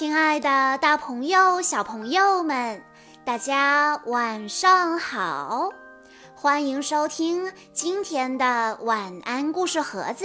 [0.00, 2.82] 亲爱的，大朋友、小朋友们，
[3.22, 5.68] 大家晚上好！
[6.34, 10.24] 欢迎收听今天的晚安故事盒子，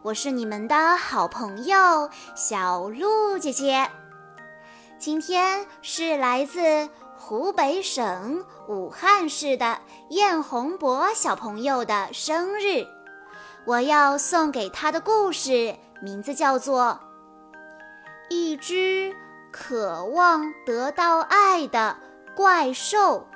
[0.00, 3.90] 我是你们的好朋友小鹿姐姐。
[4.98, 9.78] 今天是来自湖北省武汉市的
[10.08, 12.86] 燕红博小朋友的生日，
[13.66, 16.98] 我要送给他的故事名字叫做。
[18.32, 19.12] 一只
[19.50, 21.96] 渴望得到爱的
[22.36, 23.26] 怪兽。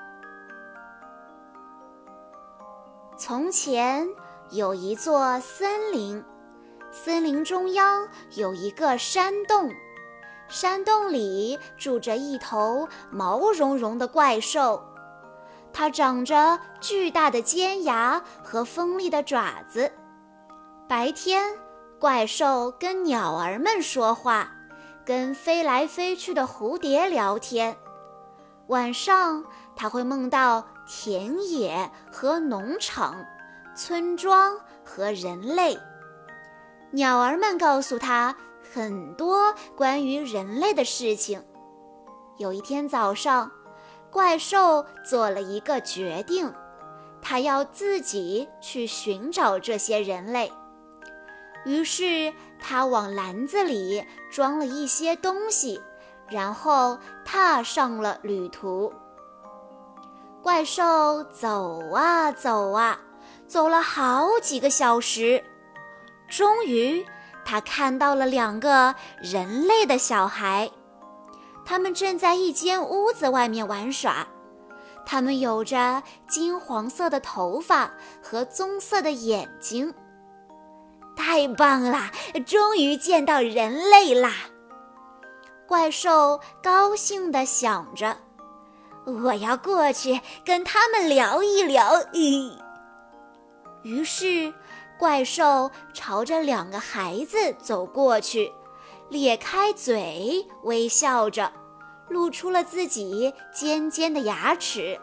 [3.19, 4.09] 从前
[4.51, 6.25] 有一座森林，
[6.93, 9.69] 森林中央有一个山洞，
[10.47, 14.81] 山洞里住着一头毛茸茸的怪兽，
[15.73, 19.91] 它长着巨大的尖牙和锋利的爪子。
[20.89, 21.53] 白天，
[21.99, 24.54] 怪兽跟鸟儿们说话。
[25.05, 27.77] 跟飞来飞去的蝴蝶聊天，
[28.69, 29.45] 晚上
[29.77, 33.23] 他会梦到田野和农场、
[33.77, 35.79] 村庄和人类。
[36.93, 38.35] 鸟儿们告诉他
[38.73, 41.43] 很多关于人类的事情。
[42.39, 43.51] 有一天早上，
[44.11, 46.51] 怪兽做了一个决定，
[47.21, 50.51] 他要自己去寻找这些人类。
[51.65, 55.81] 于是他往篮子里装了一些东西，
[56.29, 58.93] 然后踏上了旅途。
[60.43, 63.01] 怪兽走啊走啊，
[63.47, 65.43] 走了好几个小时，
[66.29, 67.05] 终于
[67.47, 70.71] 他看到了两个人类的小孩，
[71.65, 74.27] 他们正在一间屋子外面玩耍。
[75.07, 77.91] 他们有着金黄色的头发
[78.23, 79.95] 和棕色的眼睛。
[81.17, 82.11] 太棒了！
[82.47, 84.33] 终于见到人类啦！
[85.67, 88.19] 怪兽高兴地想着
[89.07, 91.95] ：“我要过去跟他们聊一聊。”
[93.83, 94.53] 于是，
[94.99, 98.53] 怪兽朝着两个孩子走过去，
[99.09, 101.53] 咧开嘴，微笑着，
[102.09, 105.01] 露出了自己尖尖的牙齿。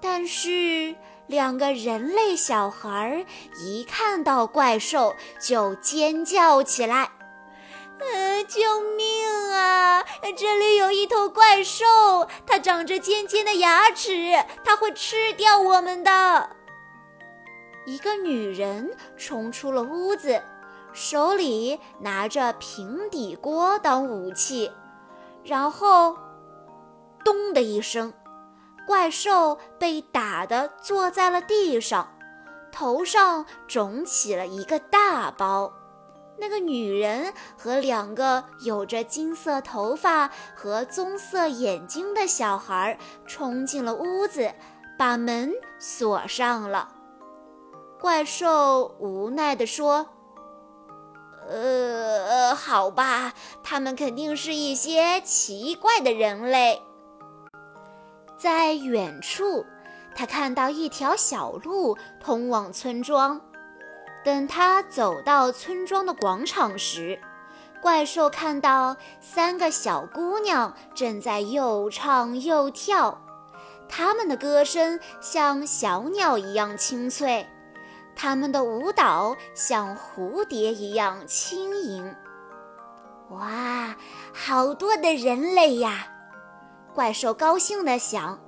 [0.00, 0.94] 但是，
[1.32, 3.24] 两个人类小孩
[3.58, 7.10] 一看到怪兽就尖叫起来
[7.98, 10.04] ：“呃，救命啊！
[10.36, 11.86] 这里有一头怪兽，
[12.46, 16.50] 它长着尖尖的牙齿，它会吃掉我们的。”
[17.86, 20.42] 一个女人冲出了屋子，
[20.92, 24.70] 手里拿着平底锅当武器，
[25.42, 26.14] 然后，
[27.24, 28.12] 咚的一声。
[28.86, 32.14] 怪兽被打得坐在了地上，
[32.70, 35.72] 头上肿起了一个大包。
[36.38, 44.52] 那个女人和两个有着金色头发和棕色眼睛的小孩冲进了屋子，
[44.98, 46.88] 把门锁上了。
[48.00, 50.08] 怪兽无奈地说
[51.48, 56.82] ：“呃，好吧，他们肯定是一些奇怪的人类。”
[58.42, 59.64] 在远处，
[60.16, 63.40] 他看到一条小路通往村庄。
[64.24, 67.20] 等他走到村庄的广场时，
[67.80, 73.22] 怪兽看到三个小姑娘正在又唱又跳，
[73.88, 77.46] 她们的歌声像小鸟一样清脆，
[78.16, 82.12] 她们的舞蹈像蝴蝶一样轻盈。
[83.30, 83.94] 哇，
[84.34, 86.08] 好多的人类呀！
[86.94, 88.38] 怪兽高兴地想：“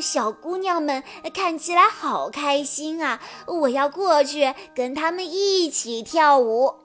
[0.00, 1.04] 小姑娘们
[1.34, 3.20] 看起来好开心啊！
[3.46, 6.76] 我要过去跟她们一起跳舞。”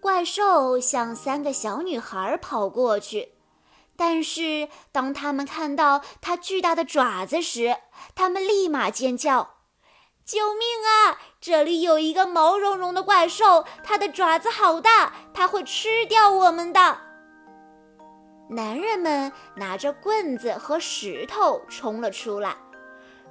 [0.00, 3.34] 怪兽向三个小女孩跑过去，
[3.96, 7.76] 但是当他们看到它巨大的爪子时，
[8.14, 9.56] 他们立马尖叫
[10.24, 11.20] ：“救命啊！
[11.38, 16.98] 这里有一个毛茸茸的怪兽，它的爪子好大，它会吃掉我们的！”
[18.48, 22.56] 男人们拿着棍子和石头冲了出来，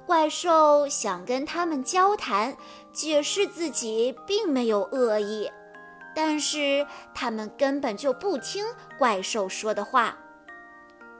[0.06, 2.56] 怪兽想跟他们交谈，
[2.92, 5.50] 解释自己并没有恶意，
[6.14, 8.66] 但是他们根本就不听
[8.98, 10.18] 怪兽说的话。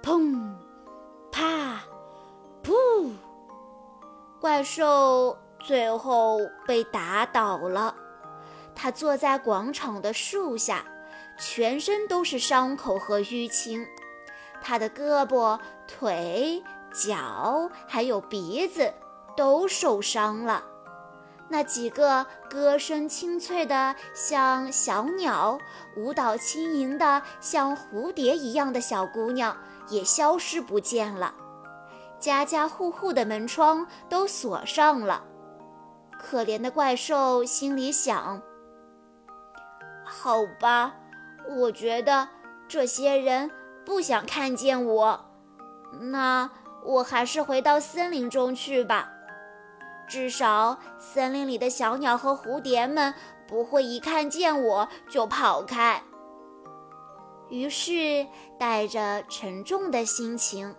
[0.03, 0.55] 砰，
[1.31, 1.81] 啪，
[2.63, 3.11] 噗！
[4.41, 7.95] 怪兽最后被打倒了，
[8.75, 10.85] 他坐在广场的树下。
[11.39, 13.87] 全身都是伤口和淤青，
[14.63, 18.93] 他的胳膊、腿、脚还有鼻子
[19.37, 20.65] 都受伤了。
[21.49, 25.59] 那几个歌声清脆的像小鸟、
[25.97, 29.57] 舞蹈轻盈的像蝴蝶一样的小姑娘
[29.89, 31.35] 也消失不见了。
[32.19, 35.23] 家家户户的门窗都锁上了。
[36.19, 38.41] 可怜的怪兽心里想
[40.03, 40.95] ：“好吧，
[41.49, 42.29] 我觉得
[42.67, 43.51] 这些人
[43.85, 45.25] 不想看见我，
[46.13, 46.51] 那
[46.85, 49.11] 我还是回到森林中去吧。”
[50.07, 53.15] 至少，森林里的小鸟和蝴蝶们
[53.49, 56.03] 不会一看见我就跑开。
[57.49, 58.27] 于是，
[58.59, 60.75] 带着沉重的心情，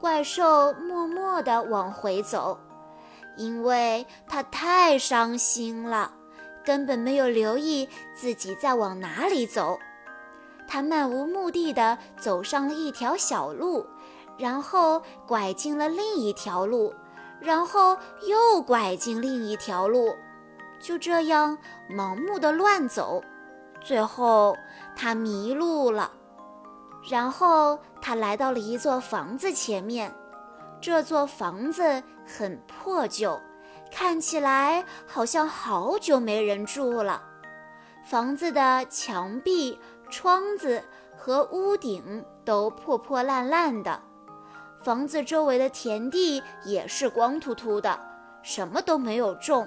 [0.00, 2.58] 怪兽默默地往回走，
[3.36, 6.14] 因为它太伤心了，
[6.64, 9.78] 根本没有留意自己在往哪里走。
[10.66, 13.86] 他漫无目的地走上了一条小路，
[14.38, 16.92] 然后拐进了另一条路。
[17.40, 17.98] 然后
[18.28, 20.14] 又拐进另一条路，
[20.78, 21.58] 就这样
[21.90, 23.20] 盲目的乱走，
[23.80, 24.56] 最后
[24.94, 26.12] 他迷路了。
[27.10, 30.14] 然后他来到了一座房子前面，
[30.80, 33.40] 这座房子很破旧，
[33.90, 37.20] 看起来好像好久没人住了。
[38.04, 39.76] 房子的墙壁、
[40.12, 40.84] 窗子
[41.16, 43.98] 和屋顶都破破烂烂的。
[44.84, 47.98] 房子周围的田地也是光秃秃的，
[48.42, 49.66] 什么都没有种。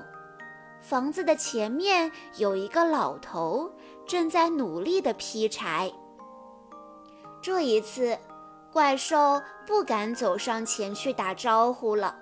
[0.81, 3.71] 房子的前面有一个老头，
[4.05, 5.91] 正在努力地劈柴。
[7.41, 8.15] 这一次，
[8.71, 12.15] 怪兽不敢走上前去打招呼了，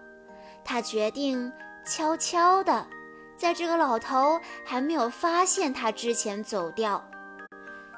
[0.64, 1.52] 他决定
[1.86, 2.88] 悄悄地，
[3.36, 7.04] 在这个老头还没有发现他之前走掉。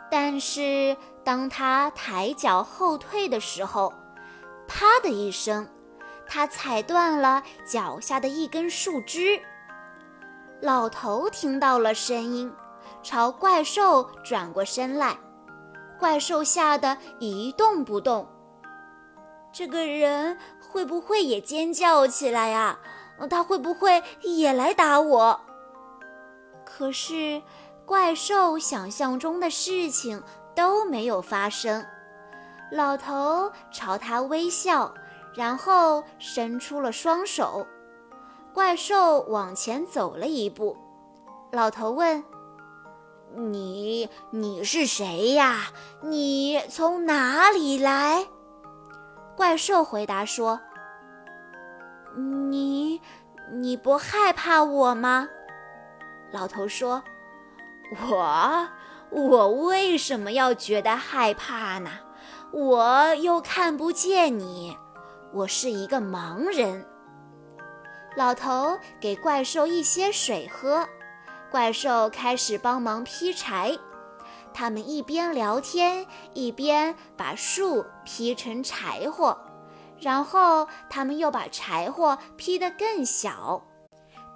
[0.09, 3.93] 但是，当他抬脚后退的时候，
[4.67, 5.67] 啪的一声，
[6.27, 9.39] 他踩断了脚下的一根树枝。
[10.61, 12.51] 老头听到了声音，
[13.03, 15.17] 朝怪兽转过身来。
[15.99, 18.27] 怪兽吓得一动不动。
[19.51, 22.77] 这个人会不会也尖叫起来呀？
[23.29, 25.39] 他会不会也来打我？
[26.65, 27.41] 可是，
[27.85, 30.21] 怪兽想象中的事情
[30.55, 31.85] 都没有发生。
[32.71, 34.93] 老头朝他微笑，
[35.35, 37.65] 然后伸出了双手。
[38.53, 40.75] 怪兽往前走了一步。
[41.51, 42.23] 老头问
[43.35, 45.67] ：“你你是谁呀？
[46.01, 48.27] 你从哪里来？”
[49.37, 50.59] 怪兽回答说
[52.49, 52.99] ：“你
[53.53, 55.27] 你不害怕我吗？”
[56.31, 57.03] 老头说
[58.07, 58.67] ：“我
[59.11, 61.89] 我为什么要觉得害怕呢？”
[62.51, 64.77] 我又看不见你，
[65.33, 66.85] 我是一个盲人。
[68.15, 70.87] 老头给怪兽一些水喝，
[71.51, 73.77] 怪兽开始帮忙劈柴。
[74.53, 79.37] 他们一边聊天，一边把树劈成柴火，
[79.99, 83.61] 然后他们又把柴火劈得更小，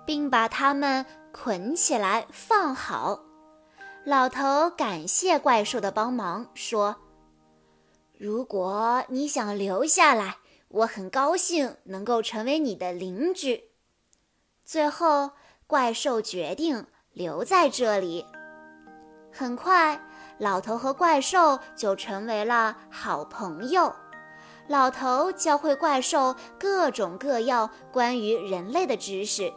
[0.05, 3.17] 并把它们捆起来放好。
[4.05, 6.95] 老头感谢怪兽的帮忙，说。
[8.17, 10.37] 如果你想留下来，
[10.69, 13.71] 我很高兴能够成为你的邻居。
[14.63, 15.31] 最后，
[15.67, 18.25] 怪兽决定留在这里。
[19.31, 20.01] 很快，
[20.37, 23.93] 老头和怪兽就成为了好朋友。
[24.67, 29.51] 老头教会怪兽各种各样关于人类的知识，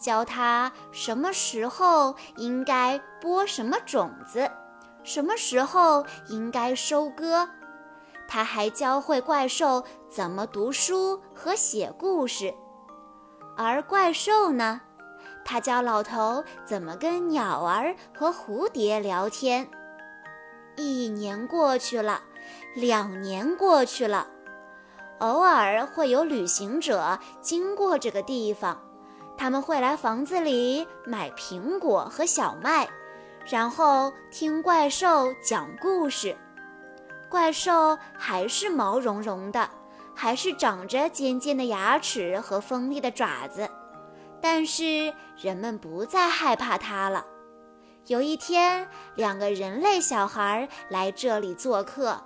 [0.00, 4.50] 教他什么时候应该播什么种子，
[5.04, 7.48] 什么时候应该收割。
[8.26, 12.54] 他还教会怪兽怎么读书和写故事，
[13.56, 14.80] 而怪兽呢，
[15.44, 19.68] 他教老头怎么跟鸟儿和蝴蝶聊天。
[20.76, 22.22] 一年过去了，
[22.74, 24.28] 两年过去了，
[25.18, 28.80] 偶尔会有旅行者经过这个地方，
[29.40, 32.86] 他们会来房子里买苹果和小麦，
[33.46, 36.36] 然后听怪兽讲故事。
[37.30, 39.70] 怪兽还是毛茸茸的，
[40.14, 43.66] 还是长着尖尖的牙齿和锋利的爪子，
[44.42, 47.24] 但是人们不再害怕它了。
[48.08, 52.22] 有一天，两个人类小孩来这里做客，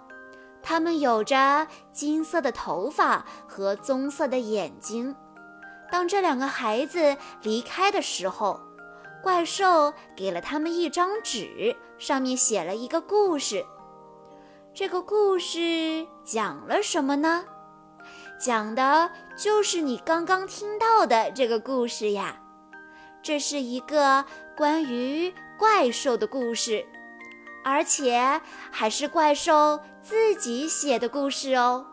[0.61, 5.15] 他们有着金色的头发和棕色的眼睛。
[5.95, 8.61] 当这两个孩子离开的时候，
[9.23, 13.65] 怪兽给了他们一张纸，上面写了一个故事。
[14.75, 17.45] 这个故事讲了什么呢？
[18.41, 22.41] 讲的就是你刚刚听到的这个故事呀。
[23.23, 24.25] 这是一个
[24.57, 26.85] 关于怪兽的故事，
[27.63, 28.41] 而且
[28.73, 31.87] 还是怪兽自己写的故事哦。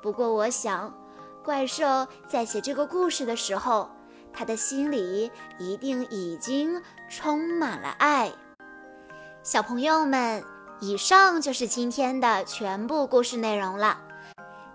[0.00, 0.94] 不过，我想，
[1.44, 1.84] 怪兽
[2.26, 3.90] 在写这个故事的时候，
[4.32, 8.32] 他的心里一定已经充满了爱。
[9.42, 10.42] 小朋友们，
[10.80, 14.00] 以上就是今天的全部故事内容了。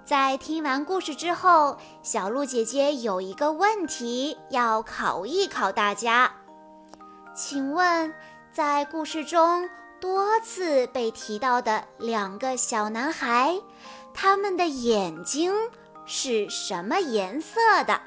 [0.05, 6.31] 在听完故事之后，小鹿姐姐有一个问题要考一考大家，
[7.35, 8.13] 请问，
[8.53, 9.67] 在故事中
[9.99, 13.55] 多次被提到的两个小男孩，
[14.13, 15.51] 他们的眼睛
[16.11, 18.01] 是什么颜色的？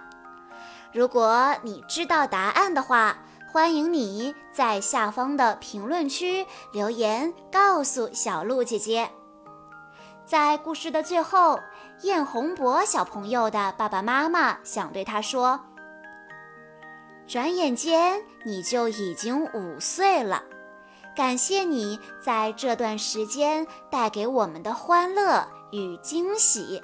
[0.92, 3.16] 如果你知道答案的话，
[3.52, 9.08] 欢迎你在下方的评论区留言告诉小鹿姐姐。
[10.26, 11.60] 在故事的最后，
[12.02, 15.60] 燕红博小朋友的爸爸妈妈想对他说
[17.28, 20.42] ：“转眼间你就已经五岁了，
[21.14, 26.82] 感谢你在这段时间带给我们的欢乐与惊喜，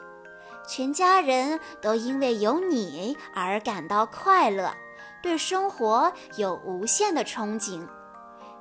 [0.68, 4.74] 全家人都因为有你而感到快乐，
[5.22, 7.88] 对生活有无限的憧憬。”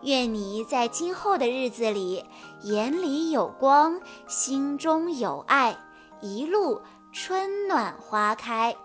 [0.04, 2.24] 愿你在今后的日子里，
[2.62, 5.76] 眼里有光，心中有爱，
[6.22, 6.80] 一路
[7.12, 8.76] 春暖花开。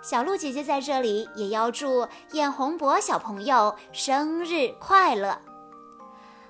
[0.00, 5.36] 小鹿姐姐在这里也要祝燕红博小朋友生日快乐。